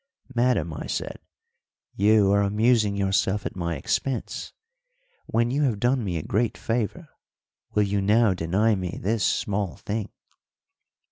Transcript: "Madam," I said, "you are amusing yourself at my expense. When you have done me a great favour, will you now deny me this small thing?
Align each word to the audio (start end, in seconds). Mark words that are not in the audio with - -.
"Madam," 0.33 0.73
I 0.73 0.87
said, 0.87 1.19
"you 1.95 2.31
are 2.31 2.41
amusing 2.41 2.95
yourself 2.95 3.45
at 3.45 3.55
my 3.55 3.75
expense. 3.75 4.51
When 5.27 5.51
you 5.51 5.61
have 5.61 5.79
done 5.79 6.03
me 6.03 6.17
a 6.17 6.23
great 6.23 6.57
favour, 6.57 7.09
will 7.75 7.83
you 7.83 8.01
now 8.01 8.33
deny 8.33 8.73
me 8.73 8.97
this 8.99 9.23
small 9.23 9.75
thing? 9.75 10.09